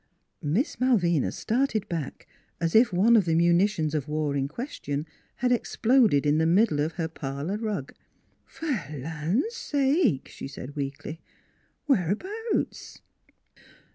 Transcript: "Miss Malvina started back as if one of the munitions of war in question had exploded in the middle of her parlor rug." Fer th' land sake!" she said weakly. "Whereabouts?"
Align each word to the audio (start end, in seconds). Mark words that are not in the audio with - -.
"Miss 0.41 0.79
Malvina 0.79 1.31
started 1.31 1.87
back 1.87 2.25
as 2.59 2.73
if 2.73 2.91
one 2.91 3.15
of 3.15 3.25
the 3.25 3.35
munitions 3.35 3.93
of 3.93 4.07
war 4.07 4.35
in 4.35 4.47
question 4.47 5.05
had 5.35 5.51
exploded 5.51 6.25
in 6.25 6.39
the 6.39 6.47
middle 6.47 6.79
of 6.79 6.93
her 6.93 7.07
parlor 7.07 7.57
rug." 7.57 7.93
Fer 8.47 8.83
th' 8.89 8.99
land 8.99 9.43
sake!" 9.49 10.27
she 10.27 10.47
said 10.47 10.75
weakly. 10.75 11.21
"Whereabouts?" 11.85 13.01